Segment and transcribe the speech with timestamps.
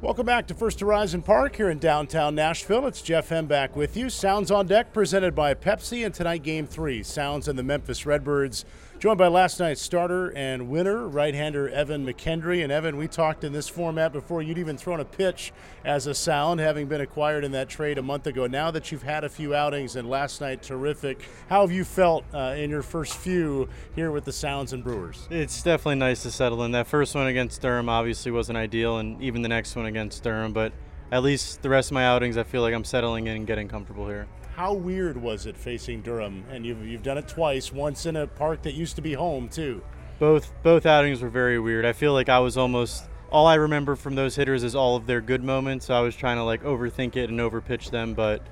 [0.00, 2.86] Welcome back to First Horizon Park here in downtown Nashville.
[2.86, 4.08] It's Jeff Hem back with you.
[4.08, 7.02] Sounds on deck presented by Pepsi, and tonight game three.
[7.02, 8.64] Sounds and the Memphis Redbirds
[8.98, 12.64] Joined by last night's starter and winner, right-hander Evan McKendry.
[12.64, 15.52] And Evan, we talked in this format before you'd even thrown a pitch
[15.84, 18.48] as a sound, having been acquired in that trade a month ago.
[18.48, 22.24] Now that you've had a few outings and last night terrific, how have you felt
[22.34, 25.28] uh, in your first few here with the Sounds and Brewers?
[25.30, 26.72] It's definitely nice to settle in.
[26.72, 30.52] That first one against Durham obviously wasn't ideal, and even the next one against Durham,
[30.52, 30.72] but
[31.12, 33.68] at least the rest of my outings, I feel like I'm settling in and getting
[33.68, 34.26] comfortable here.
[34.58, 36.42] How weird was it facing Durham?
[36.50, 39.48] And you've, you've done it twice, once in a park that used to be home,
[39.48, 39.84] too.
[40.18, 41.86] Both both outings were very weird.
[41.86, 45.06] I feel like I was almost all I remember from those hitters is all of
[45.06, 45.86] their good moments.
[45.86, 48.48] So I was trying to like overthink it and overpitch them, but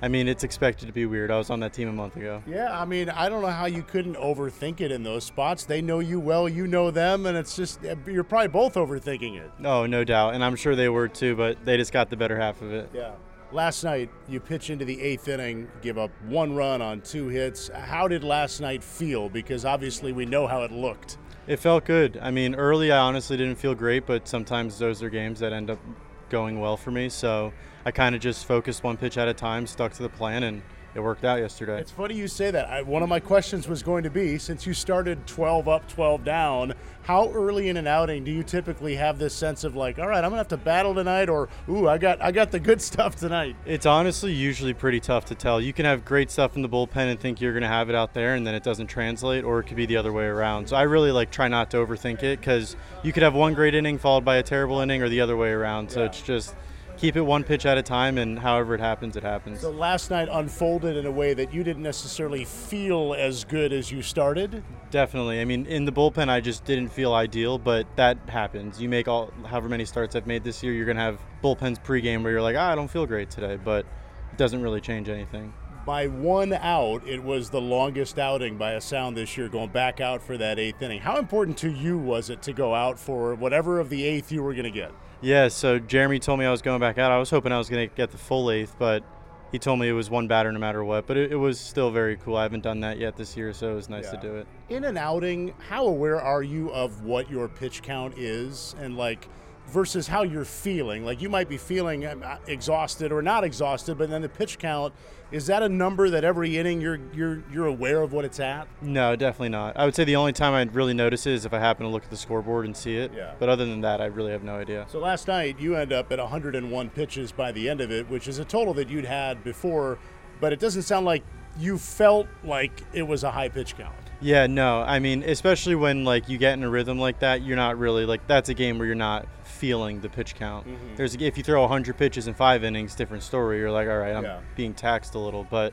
[0.00, 1.30] I mean, it's expected to be weird.
[1.30, 2.42] I was on that team a month ago.
[2.46, 5.64] Yeah, I mean, I don't know how you couldn't overthink it in those spots.
[5.64, 9.36] They know you well, you know them, and it's just eh, you're probably both overthinking
[9.36, 9.50] it.
[9.62, 12.40] Oh, no doubt, and I'm sure they were too, but they just got the better
[12.40, 12.88] half of it.
[12.94, 13.10] Yeah.
[13.52, 17.68] Last night, you pitch into the eighth inning, give up one run on two hits.
[17.74, 19.28] How did last night feel?
[19.28, 21.18] Because obviously, we know how it looked.
[21.48, 22.16] It felt good.
[22.22, 25.68] I mean, early, I honestly didn't feel great, but sometimes those are games that end
[25.68, 25.80] up
[26.28, 27.08] going well for me.
[27.08, 27.52] So
[27.84, 30.62] I kind of just focused one pitch at a time, stuck to the plan, and
[30.94, 31.80] it worked out yesterday.
[31.80, 32.68] It's funny you say that.
[32.68, 36.24] I, one of my questions was going to be since you started 12 up, 12
[36.24, 40.06] down, how early in an outing do you typically have this sense of like, all
[40.06, 42.80] right, I'm gonna have to battle tonight, or ooh, I got I got the good
[42.90, 43.56] stuff tonight?
[43.66, 45.60] It's honestly usually pretty tough to tell.
[45.60, 48.14] You can have great stuff in the bullpen and think you're gonna have it out
[48.14, 50.68] there, and then it doesn't translate, or it could be the other way around.
[50.68, 53.74] So I really like try not to overthink it because you could have one great
[53.74, 55.90] inning followed by a terrible inning, or the other way around.
[55.90, 56.06] So yeah.
[56.06, 56.54] it's just
[56.96, 59.60] keep it one pitch at a time, and however it happens, it happens.
[59.60, 63.90] So last night unfolded in a way that you didn't necessarily feel as good as
[63.90, 64.62] you started.
[64.90, 65.40] Definitely.
[65.40, 68.80] I mean, in the bullpen, I just didn't feel ideal, but that happens.
[68.80, 72.22] You make all however many starts I've made this year, you're gonna have bullpens pregame
[72.22, 73.86] where you're like, ah, I don't feel great today, but
[74.32, 75.52] it doesn't really change anything
[75.84, 80.00] by one out, it was the longest outing by a sound this year, going back
[80.00, 81.00] out for that eighth inning.
[81.00, 84.42] How important to you was it to go out for whatever of the eighth you
[84.42, 84.92] were going to get?
[85.22, 87.12] Yeah, so Jeremy told me I was going back out.
[87.12, 89.04] I was hoping I was going to get the full eighth, but
[89.52, 91.06] he told me it was one batter no matter what.
[91.06, 92.36] But it, it, was still very cool.
[92.36, 94.10] I haven't done that yet this year, so it was nice yeah.
[94.12, 94.46] to do it.
[94.70, 98.74] In an outing, how aware are you of what your pitch count is?
[98.80, 99.28] And like,
[99.70, 101.04] versus how you're feeling.
[101.04, 104.92] Like you might be feeling uh, exhausted or not exhausted, but then the pitch count
[105.32, 108.66] is that a number that every inning you're you're you're aware of what it's at?
[108.82, 109.76] No, definitely not.
[109.76, 111.92] I would say the only time I'd really notice it is if I happen to
[111.92, 113.12] look at the scoreboard and see it.
[113.14, 113.34] Yeah.
[113.38, 114.86] But other than that, I really have no idea.
[114.88, 118.26] So last night you end up at 101 pitches by the end of it, which
[118.26, 119.98] is a total that you'd had before,
[120.40, 121.22] but it doesn't sound like
[121.60, 123.94] you felt like it was a high pitch count.
[124.20, 124.80] Yeah, no.
[124.82, 128.04] I mean, especially when like you get in a rhythm like that, you're not really
[128.04, 130.66] like that's a game where you're not feeling the pitch count.
[130.66, 130.96] Mm-hmm.
[130.96, 133.58] There's if you throw 100 pitches in 5 innings, different story.
[133.58, 134.40] You're like, "All right, I'm yeah.
[134.56, 135.72] being taxed a little." But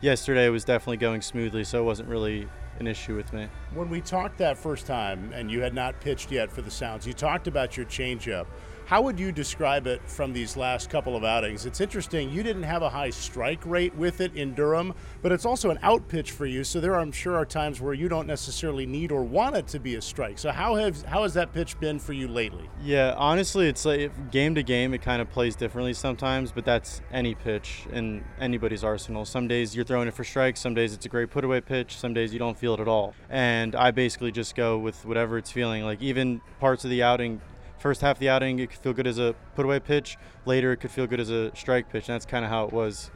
[0.00, 2.48] yesterday was definitely going smoothly, so it wasn't really
[2.80, 3.48] an issue with me.
[3.72, 7.06] When we talked that first time and you had not pitched yet for the Sounds,
[7.06, 8.46] you talked about your changeup.
[8.86, 11.64] How would you describe it from these last couple of outings?
[11.64, 12.30] It's interesting.
[12.30, 15.78] You didn't have a high strike rate with it in Durham, but it's also an
[15.82, 16.64] out pitch for you.
[16.64, 19.78] So there, I'm sure, are times where you don't necessarily need or want it to
[19.78, 20.38] be a strike.
[20.38, 22.68] So how has how has that pitch been for you lately?
[22.82, 26.52] Yeah, honestly, it's like game to game, it kind of plays differently sometimes.
[26.52, 29.24] But that's any pitch in anybody's arsenal.
[29.24, 30.60] Some days you're throwing it for strikes.
[30.60, 31.96] Some days it's a great put away pitch.
[31.96, 33.14] Some days you don't feel it at all.
[33.30, 35.84] And I basically just go with whatever it's feeling.
[35.84, 37.40] Like even parts of the outing
[37.84, 40.16] first half of the outing, it could feel good as a put away pitch.
[40.46, 42.08] Later, it could feel good as a strike pitch.
[42.08, 43.10] And that's kind of how it was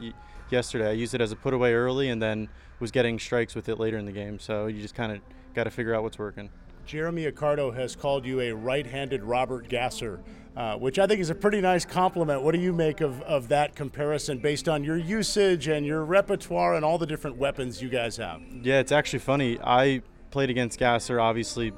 [0.51, 0.89] yesterday.
[0.89, 2.49] I used it as a put away early and then
[2.79, 4.37] was getting strikes with it later in the game.
[4.37, 5.21] So you just kind of
[5.55, 6.51] got to figure out what's working.
[6.85, 10.19] Jeremy Accardo has called you a right handed Robert Gasser.
[10.55, 12.41] Uh, which I think is a pretty nice compliment.
[12.41, 16.75] What do you make of, of that comparison based on your usage and your repertoire
[16.75, 18.41] and all the different weapons you guys have?
[18.61, 19.57] Yeah, it's actually funny.
[19.63, 20.01] I
[20.31, 21.71] played against Gasser obviously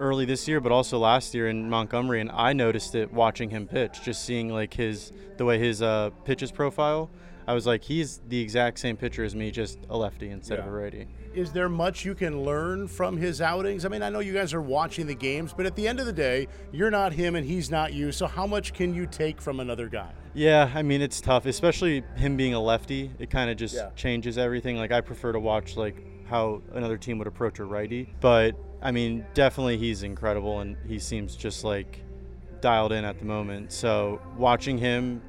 [0.00, 3.66] early this year, but also last year in Montgomery, and I noticed it watching him
[3.66, 7.10] pitch, just seeing like his the way his uh, pitches profile.
[7.46, 10.66] I was like, he's the exact same pitcher as me, just a lefty instead yeah.
[10.66, 11.06] of a righty.
[11.34, 13.86] Is there much you can learn from his outings?
[13.86, 16.04] I mean, I know you guys are watching the games, but at the end of
[16.04, 18.12] the day, you're not him and he's not you.
[18.12, 20.12] So how much can you take from another guy?
[20.34, 23.10] Yeah, I mean, it's tough, especially him being a lefty.
[23.18, 23.90] It kind of just yeah.
[23.96, 24.76] changes everything.
[24.76, 25.96] Like I prefer to watch like
[26.28, 30.98] how another team would approach a righty, but I mean, definitely he's incredible and he
[30.98, 32.00] seems just like
[32.60, 33.72] dialed in at the moment.
[33.72, 35.22] So watching him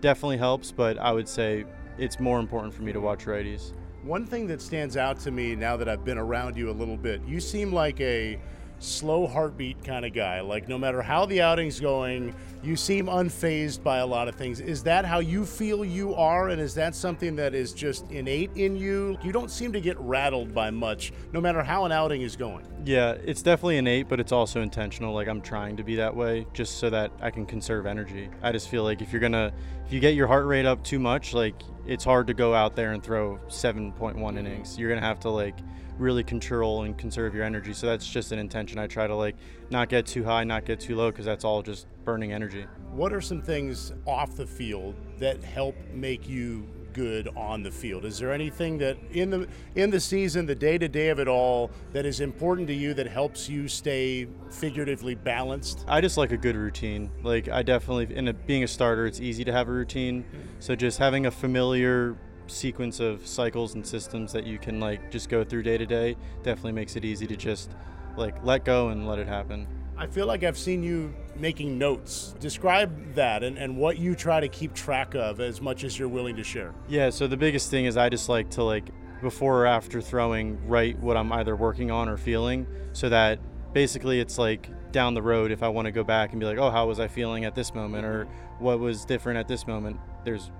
[0.00, 1.64] definitely helps, but I would say
[1.98, 3.72] it's more important for me to watch righties.
[4.02, 6.96] One thing that stands out to me now that I've been around you a little
[6.96, 8.38] bit, you seem like a
[8.84, 10.40] slow heartbeat kind of guy.
[10.40, 14.60] Like no matter how the outing's going, you seem unfazed by a lot of things.
[14.60, 18.50] Is that how you feel you are, and is that something that is just innate
[18.54, 19.18] in you?
[19.22, 22.66] You don't seem to get rattled by much, no matter how an outing is going.
[22.84, 25.14] Yeah, it's definitely innate, but it's also intentional.
[25.14, 28.30] Like I'm trying to be that way just so that I can conserve energy.
[28.42, 29.52] I just feel like if you're gonna,
[29.86, 32.76] if you get your heart rate up too much, like it's hard to go out
[32.76, 34.78] there and throw 7.1 innings.
[34.78, 35.56] You're gonna have to like
[35.98, 37.72] really control and conserve your energy.
[37.72, 38.78] So that's just an intention.
[38.78, 39.36] I try to like
[39.70, 42.66] not get too high, not get too low, because that's all just burning energy.
[42.92, 48.04] What are some things off the field that help make you good on the field?
[48.04, 51.26] Is there anything that in the in the season, the day to day of it
[51.26, 55.84] all, that is important to you that helps you stay figuratively balanced?
[55.88, 57.10] I just like a good routine.
[57.22, 60.24] Like I definitely, in a, being a starter, it's easy to have a routine.
[60.60, 65.28] So just having a familiar sequence of cycles and systems that you can like just
[65.28, 67.70] go through day to day definitely makes it easy to just
[68.16, 69.66] like let go and let it happen.
[69.96, 72.34] I feel like I've seen you making notes.
[72.40, 76.08] Describe that and, and what you try to keep track of as much as you're
[76.08, 76.74] willing to share.
[76.88, 78.90] Yeah, so the biggest thing is I just like to like
[79.22, 83.38] before or after throwing write what I'm either working on or feeling so that
[83.72, 86.58] basically it's like down the road if I want to go back and be like,
[86.58, 88.26] "Oh, how was I feeling at this moment or
[88.58, 90.50] what was different at this moment?" There's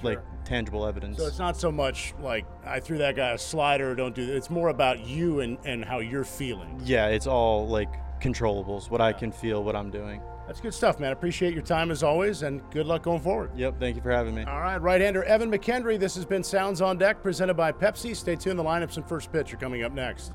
[0.00, 0.10] Sure.
[0.10, 1.18] like tangible evidence.
[1.18, 4.36] So it's not so much like I threw that guy a slider, don't do that.
[4.36, 6.80] It's more about you and, and how you're feeling.
[6.84, 7.88] yeah, it's all like
[8.20, 10.22] controllables, what I can feel, what I'm doing.
[10.46, 11.10] That's good stuff, man.
[11.12, 13.50] Appreciate your time as always, and good luck going forward.
[13.56, 14.44] Yep, thank you for having me.
[14.44, 15.98] All right, right-hander Evan McKendry.
[15.98, 18.14] This has been Sounds on Deck, presented by Pepsi.
[18.14, 18.56] Stay tuned.
[18.58, 20.32] The lineups and first pitch are coming up next.